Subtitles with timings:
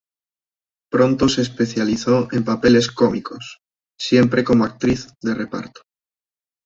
[0.89, 3.59] Pronto se especializó en papeles cómicos,
[3.95, 5.81] siempre como actriz de reparto.